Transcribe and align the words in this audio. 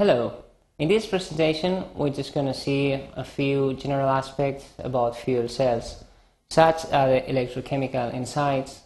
Hello. 0.00 0.32
In 0.78 0.88
this 0.88 1.04
presentation, 1.04 1.84
we're 1.94 2.08
just 2.08 2.32
going 2.32 2.46
to 2.46 2.54
see 2.54 2.92
a 2.92 3.22
few 3.22 3.74
general 3.74 4.08
aspects 4.08 4.64
about 4.78 5.14
fuel 5.14 5.46
cells, 5.46 6.02
such 6.48 6.86
as 6.86 7.10
the 7.10 7.30
electrochemical 7.30 8.14
insights, 8.14 8.80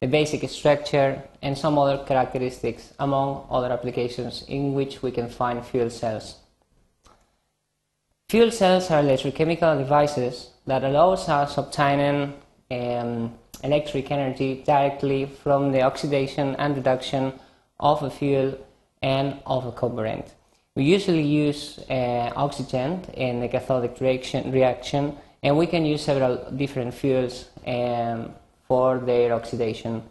the 0.00 0.06
basic 0.06 0.48
structure, 0.48 1.22
and 1.42 1.58
some 1.58 1.76
other 1.78 2.02
characteristics, 2.02 2.94
among 2.98 3.46
other 3.50 3.70
applications 3.70 4.42
in 4.48 4.72
which 4.72 5.02
we 5.02 5.10
can 5.10 5.28
find 5.28 5.62
fuel 5.66 5.90
cells. 5.90 6.36
Fuel 8.30 8.50
cells 8.50 8.90
are 8.90 9.02
electrochemical 9.02 9.76
devices 9.76 10.52
that 10.66 10.82
allows 10.82 11.28
us 11.28 11.58
obtaining 11.58 12.32
um, 12.70 13.34
electric 13.62 14.10
energy 14.10 14.62
directly 14.64 15.26
from 15.26 15.72
the 15.72 15.82
oxidation 15.82 16.56
and 16.56 16.74
reduction 16.74 17.34
of 17.78 18.02
a 18.02 18.08
fuel 18.08 18.56
and 19.02 19.40
of 19.44 19.66
a 19.66 19.72
component. 19.72 20.34
We 20.78 20.84
usually 20.84 21.24
use 21.24 21.80
uh, 21.90 22.30
oxygen 22.36 23.04
in 23.14 23.40
the 23.40 23.48
cathodic 23.48 24.00
reaction, 24.00 24.52
reaction, 24.52 25.16
and 25.42 25.58
we 25.58 25.66
can 25.66 25.84
use 25.84 26.04
several 26.04 26.36
different 26.52 26.94
fuels 26.94 27.46
um, 27.66 28.30
for 28.68 28.98
their 28.98 29.32
oxidation. 29.32 30.04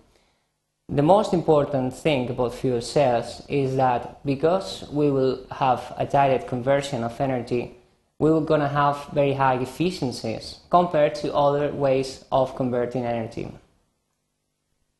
The 0.90 1.04
most 1.04 1.34
important 1.34 1.94
thing 1.94 2.30
about 2.30 2.54
fuel 2.54 2.82
cells 2.82 3.44
is 3.48 3.78
that 3.78 4.20
because 4.26 4.84
we 4.92 5.10
will 5.10 5.40
have 5.52 5.94
a 5.98 6.06
direct 6.06 6.50
conversion 6.50 7.02
of 7.02 7.18
energy, 7.22 7.78
we 8.20 8.30
are 8.30 8.42
going 8.42 8.60
to 8.60 8.68
have 8.68 9.08
very 9.14 9.36
high 9.36 9.56
efficiencies 9.56 10.60
compared 10.70 11.16
to 11.16 11.34
other 11.34 11.72
ways 11.72 12.26
of 12.30 12.58
converting 12.58 13.06
energy. 13.06 13.50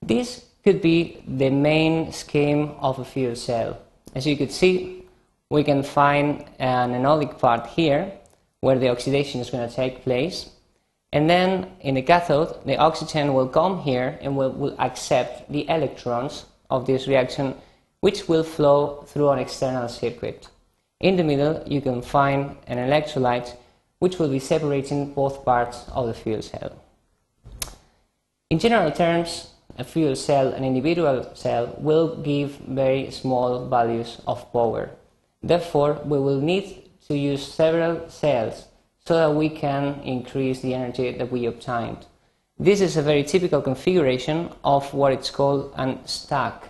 This 0.02 0.46
could 0.64 0.82
be 0.82 1.22
the 1.28 1.50
main 1.50 2.14
scheme 2.14 2.72
of 2.80 3.00
a 3.00 3.04
fuel 3.04 3.36
cell. 3.36 3.78
As 4.16 4.26
you 4.26 4.38
could 4.38 4.54
see, 4.54 4.98
we 5.50 5.64
can 5.64 5.84
find 5.84 6.46
an 6.60 6.92
anodic 6.92 7.40
part 7.40 7.68
here 7.68 8.12
where 8.62 8.78
the 8.78 8.90
oxidation 8.90 9.40
is 9.40 9.50
going 9.50 9.68
to 9.68 9.76
take 9.76 10.04
place. 10.04 10.50
And 11.14 11.30
then 11.30 11.72
in 11.80 11.96
the 11.96 12.02
cathode, 12.02 12.66
the 12.66 12.78
oxygen 12.78 13.34
will 13.34 13.48
come 13.48 13.80
here 13.80 14.18
and 14.22 14.36
will, 14.36 14.52
will 14.52 14.76
accept 14.80 15.50
the 15.52 15.68
electrons 15.70 16.46
of 16.70 16.86
this 16.86 17.08
reaction, 17.08 17.56
which 18.02 18.28
will 18.28 18.44
flow 18.44 19.04
through 19.08 19.30
an 19.30 19.40
external 19.40 19.88
circuit. 19.88 20.50
In 21.00 21.16
the 21.16 21.24
middle, 21.24 21.64
you 21.66 21.80
can 21.80 22.02
find 22.02 22.58
an 22.68 22.78
electrolyte, 22.78 23.56
which 24.00 24.20
will 24.20 24.30
be 24.30 24.40
separating 24.40 25.14
both 25.14 25.46
parts 25.46 25.86
of 25.94 26.08
the 26.08 26.14
fuel 26.14 26.42
cell. 26.42 26.76
In 28.50 28.60
general 28.60 28.92
terms, 28.92 29.52
a 29.78 29.84
fuel 29.84 30.16
cell, 30.16 30.54
an 30.54 30.64
individual 30.64 31.30
cell, 31.36 31.74
will 31.78 32.18
give 32.18 32.52
very 32.68 33.12
small 33.12 33.68
values 33.68 34.20
of 34.28 34.52
power. 34.52 34.90
Therefore, 35.42 36.02
we 36.06 36.20
will 36.20 36.42
need 36.42 36.90
to 37.08 37.18
use 37.18 37.46
several 37.46 38.10
cells 38.10 38.68
so 39.06 39.16
that 39.16 39.36
we 39.36 39.50
can 39.50 40.02
increase 40.04 40.62
the 40.62 40.74
energy 40.74 41.12
that 41.12 41.32
we 41.32 41.46
obtained. 41.46 42.06
This 42.60 42.82
is 42.82 42.98
a 42.98 43.02
very 43.02 43.24
typical 43.24 43.62
configuration 43.62 44.50
of 44.64 44.94
what 44.94 45.14
it's 45.14 45.30
called 45.30 45.74
a 45.78 45.98
stack, 46.06 46.70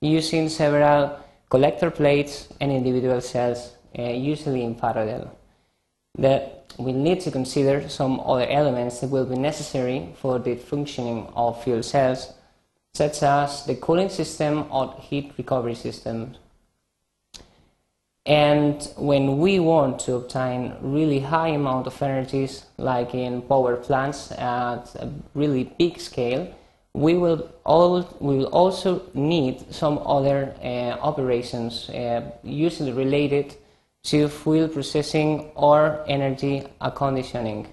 using 0.00 0.48
several 0.48 1.18
collector 1.48 1.90
plates 1.90 2.48
and 2.60 2.72
individual 2.72 3.20
cells, 3.20 3.72
uh, 3.98 4.02
usually 4.02 4.62
in 4.64 4.74
parallel. 4.74 5.30
That 6.18 6.74
we 6.76 6.92
need 6.92 7.20
to 7.20 7.30
consider 7.30 7.88
some 7.88 8.20
other 8.20 8.46
elements 8.48 9.00
that 9.00 9.10
will 9.10 9.26
be 9.26 9.36
necessary 9.36 10.14
for 10.20 10.38
the 10.38 10.56
functioning 10.56 11.28
of 11.34 11.62
fuel 11.62 11.82
cells, 11.82 12.32
such 12.94 13.22
as 13.22 13.64
the 13.64 13.76
cooling 13.76 14.08
system 14.08 14.66
or 14.70 14.94
heat 15.00 15.32
recovery 15.38 15.76
system. 15.76 16.34
And 18.28 18.86
when 18.98 19.38
we 19.38 19.58
want 19.58 20.00
to 20.00 20.16
obtain 20.16 20.76
really 20.82 21.18
high 21.18 21.48
amount 21.48 21.86
of 21.86 22.02
energies, 22.02 22.66
like 22.76 23.14
in 23.14 23.40
power 23.40 23.76
plants 23.76 24.30
at 24.32 24.94
a 24.96 25.08
really 25.34 25.72
big 25.78 25.98
scale, 25.98 26.46
we 26.92 27.14
will, 27.14 27.50
all, 27.64 28.06
we 28.20 28.36
will 28.36 28.52
also 28.52 29.00
need 29.14 29.72
some 29.72 29.98
other 30.04 30.54
uh, 30.62 31.00
operations, 31.00 31.88
uh, 31.88 32.20
usually 32.42 32.92
related 32.92 33.54
to 34.02 34.28
fuel 34.28 34.68
processing 34.68 35.50
or 35.54 36.04
energy 36.06 36.64
conditioning. 36.96 37.66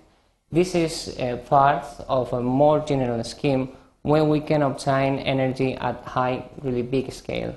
This 0.54 0.74
is 0.74 1.18
part 1.50 1.84
of 2.08 2.32
a 2.32 2.42
more 2.42 2.80
general 2.80 3.22
scheme 3.26 3.76
when 4.04 4.30
we 4.30 4.40
can 4.40 4.62
obtain 4.62 5.20
energy 5.20 5.74
at 5.74 6.02
high, 6.06 6.46
really 6.62 6.84
big 6.84 7.12
scale. 7.12 7.54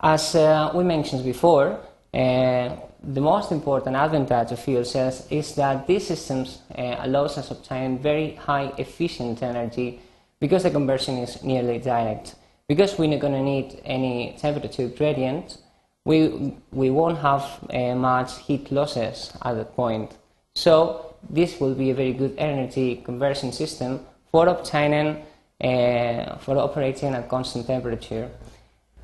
As 0.00 0.34
uh, 0.34 0.70
we 0.74 0.84
mentioned 0.84 1.24
before, 1.24 1.80
uh, 2.12 2.76
the 3.02 3.20
most 3.20 3.50
important 3.50 3.96
advantage 3.96 4.52
of 4.52 4.58
fuel 4.58 4.84
cells 4.84 5.26
is 5.30 5.54
that 5.54 5.86
these 5.86 6.06
systems 6.06 6.60
uh, 6.76 6.96
allows 7.00 7.38
us 7.38 7.48
to 7.48 7.54
obtain 7.54 7.98
very 7.98 8.34
high 8.34 8.72
efficient 8.76 9.42
energy 9.42 10.00
because 10.38 10.64
the 10.64 10.70
conversion 10.70 11.16
is 11.18 11.42
nearly 11.42 11.78
direct. 11.78 12.34
Because 12.68 12.98
we're 12.98 13.08
not 13.08 13.20
going 13.20 13.32
to 13.32 13.42
need 13.42 13.80
any 13.84 14.36
temperature 14.38 14.88
gradient, 14.88 15.58
we, 16.04 16.52
we 16.72 16.90
won't 16.90 17.18
have 17.18 17.44
uh, 17.72 17.94
much 17.94 18.38
heat 18.40 18.70
losses 18.70 19.32
at 19.42 19.54
that 19.54 19.74
point. 19.74 20.14
So 20.54 21.14
this 21.30 21.58
will 21.58 21.74
be 21.74 21.90
a 21.90 21.94
very 21.94 22.12
good 22.12 22.34
energy 22.36 22.96
conversion 22.96 23.50
system 23.50 24.04
for 24.30 24.46
obtaining, 24.48 25.24
uh, 25.62 26.36
for 26.38 26.58
operating 26.58 27.14
at 27.14 27.28
constant 27.28 27.66
temperature. 27.66 28.30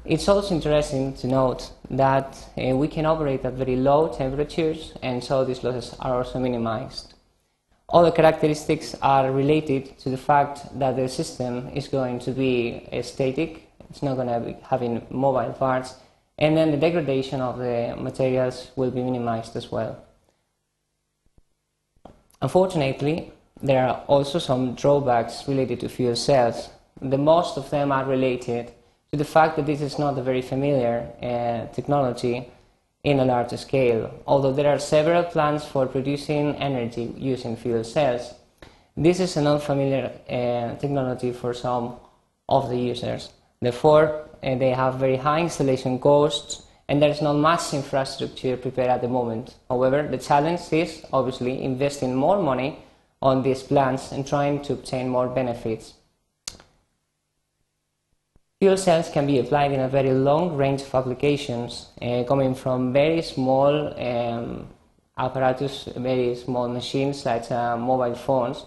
It's 0.05 0.29
also 0.29 0.57
interesting 0.57 1.15
to 1.15 1.29
note 1.29 1.71
that 1.91 2.37
uh, 2.59 2.77
we 2.77 2.89
can 2.89 3.07
operate 3.07 3.45
at 3.45 3.53
very 3.53 3.77
low 3.77 4.09
temperatures 4.09 4.95
and 5.01 5.23
so 5.23 5.45
these 5.45 5.63
losses 5.63 5.95
are 6.01 6.17
also 6.17 6.41
minimized. 6.41 7.15
Other 7.89 8.11
characteristics 8.11 8.97
are 9.01 9.31
related 9.31 9.97
to 10.01 10.11
the 10.11 10.17
fact 10.17 10.77
that 10.77 10.97
the 10.97 11.09
system 11.09 11.69
is 11.69 11.87
going 11.87 12.19
to 12.21 12.33
be 12.33 12.89
uh, 12.93 13.03
static, 13.03 13.69
it's 13.91 14.03
not 14.03 14.17
going 14.17 14.27
to 14.27 14.41
be 14.41 14.57
having 14.65 15.07
mobile 15.09 15.53
parts, 15.53 15.95
and 16.37 16.57
then 16.57 16.73
the 16.73 16.77
degradation 16.77 17.41
of 17.41 17.59
the 17.59 17.95
materials 17.97 18.73
will 18.75 18.91
be 18.91 19.03
minimized 19.03 19.55
as 19.55 19.71
well. 19.71 20.03
Unfortunately, 22.41 23.31
there 23.63 23.87
are 23.87 24.03
also 24.09 24.41
some 24.41 24.75
drawbacks 24.75 25.47
related 25.47 25.79
to 25.79 25.89
fuel 25.89 26.17
cells. 26.17 26.71
The 27.01 27.19
most 27.19 27.57
of 27.57 27.71
them 27.71 27.93
are 27.93 28.05
related 28.05 28.73
to 29.13 29.19
the 29.19 29.25
fact 29.27 29.57
that 29.57 29.67
this 29.67 29.83
is 29.83 29.99
not 29.99 30.17
a 30.17 30.23
very 30.23 30.41
familiar 30.41 31.07
uh, 31.21 31.71
technology 31.75 32.49
in 33.05 33.21
a 33.21 33.25
large 33.27 33.51
scale. 33.59 34.11
Although 34.27 34.55
there 34.55 34.73
are 34.73 34.79
several 34.79 35.23
plans 35.25 35.67
for 35.67 35.87
producing 35.87 36.57
energy 36.57 37.13
using 37.19 37.55
fuel 37.57 37.85
cells, 37.85 38.33
this 38.97 39.21
is 39.21 39.37
an 39.37 39.47
unfamiliar 39.47 40.13
uh, 40.31 40.79
technology 40.81 41.31
for 41.31 41.53
some 41.53 41.97
of 42.49 42.71
the 42.71 42.79
users. 42.79 43.29
Therefore, 43.61 44.31
uh, 44.43 44.55
they 44.55 44.71
have 44.71 44.95
very 44.95 45.17
high 45.17 45.41
installation 45.41 45.99
costs 45.99 46.63
and 46.89 47.03
there 47.03 47.11
is 47.11 47.21
not 47.21 47.35
much 47.35 47.75
infrastructure 47.75 48.57
prepared 48.57 48.89
at 48.89 49.03
the 49.03 49.09
moment. 49.09 49.57
However, 49.69 50.09
the 50.09 50.17
challenge 50.17 50.73
is 50.73 51.05
obviously 51.13 51.63
investing 51.63 52.15
more 52.15 52.43
money 52.43 52.79
on 53.21 53.43
these 53.43 53.63
plants 53.63 54.11
and 54.11 54.27
trying 54.27 54.63
to 54.63 54.73
obtain 54.73 55.11
more 55.11 55.29
benefits. 55.29 55.93
Fuel 58.63 58.77
cells 58.77 59.11
can 59.11 59.27
be 59.27 59.41
applied 59.41 59.73
in 59.73 59.81
a 59.81 59.89
very 59.89 60.13
long 60.13 60.57
range 60.57 60.83
of 60.83 60.95
applications, 60.95 61.89
uh, 62.01 62.23
coming 62.23 62.55
from 62.55 62.93
very 62.93 63.21
small 63.21 63.93
um, 64.01 64.69
apparatus, 65.19 65.89
very 65.97 66.37
small 66.37 66.69
machines 66.69 67.27
like 67.27 67.51
uh, 67.51 67.77
mobile 67.77 68.15
phones, 68.15 68.65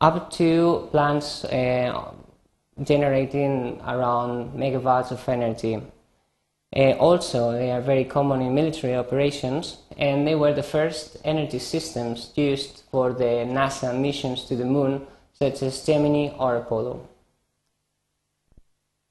up 0.00 0.30
to 0.30 0.88
plants 0.90 1.44
uh, 1.44 2.12
generating 2.82 3.78
around 3.86 4.54
megawatts 4.54 5.10
of 5.10 5.28
energy. 5.28 5.82
Uh, 6.74 6.92
also, 6.92 7.52
they 7.52 7.70
are 7.70 7.82
very 7.82 8.06
common 8.06 8.40
in 8.40 8.54
military 8.54 8.96
operations, 8.96 9.76
and 9.98 10.26
they 10.26 10.34
were 10.34 10.54
the 10.54 10.62
first 10.62 11.18
energy 11.26 11.58
systems 11.58 12.32
used 12.36 12.84
for 12.90 13.12
the 13.12 13.44
NASA 13.44 13.94
missions 13.94 14.44
to 14.44 14.56
the 14.56 14.64
moon, 14.64 15.06
such 15.34 15.62
as 15.62 15.84
Gemini 15.84 16.30
or 16.38 16.56
Apollo. 16.56 17.06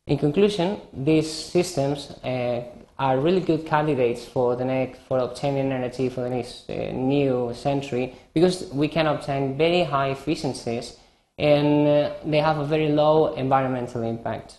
In 0.10 0.18
conclusion, 0.18 0.82
these 0.92 1.32
systems 1.32 2.10
uh, 2.24 2.64
are 2.98 3.20
really 3.20 3.42
good 3.42 3.68
candidates 3.68 4.26
for 4.26 4.56
the 4.56 4.66
next, 4.66 5.02
for 5.08 5.20
obtaining 5.20 5.72
energy 5.72 6.10
for 6.10 6.22
the 6.22 6.32
next 6.32 6.68
uh, 6.68 6.92
new 6.92 7.54
century 7.54 8.16
because 8.34 8.72
we 8.74 8.88
can 8.88 9.06
obtain 9.06 9.56
very 9.56 9.84
high 9.84 10.10
efficiencies 10.10 10.98
and 11.38 11.88
uh, 11.88 12.12
they 12.26 12.40
have 12.40 12.58
a 12.58 12.66
very 12.66 12.90
low 12.90 13.36
environmental 13.36 14.02
impact. 14.02 14.58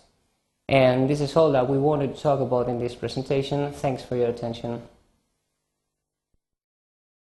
And 0.69 1.09
this 1.09 1.19
is 1.19 1.35
all 1.35 1.51
that 1.51 1.67
we 1.67 1.77
wanted 1.77 2.15
to 2.15 2.21
talk 2.21 2.39
about 2.39 2.69
in 2.69 2.79
this 2.79 2.95
presentation. 2.95 3.73
Thanks 3.73 4.03
for 4.03 4.15
your 4.15 4.29
attention. 4.29 4.81